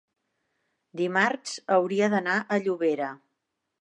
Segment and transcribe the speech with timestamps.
[1.01, 3.15] dimarts hauria d'anar a Llobera.